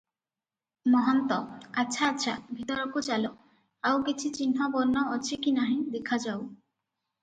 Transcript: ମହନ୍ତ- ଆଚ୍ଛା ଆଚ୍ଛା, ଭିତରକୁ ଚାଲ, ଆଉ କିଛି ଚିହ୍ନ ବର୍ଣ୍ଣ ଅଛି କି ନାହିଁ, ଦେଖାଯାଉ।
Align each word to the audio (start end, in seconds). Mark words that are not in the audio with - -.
ମହନ୍ତ- 0.95 1.37
ଆଚ୍ଛା 1.83 2.09
ଆଚ୍ଛା, 2.09 2.35
ଭିତରକୁ 2.57 3.05
ଚାଲ, 3.11 3.33
ଆଉ 3.93 4.03
କିଛି 4.11 4.35
ଚିହ୍ନ 4.41 4.75
ବର୍ଣ୍ଣ 4.79 5.09
ଅଛି 5.19 5.43
କି 5.47 5.59
ନାହିଁ, 5.63 5.81
ଦେଖାଯାଉ। 5.97 6.47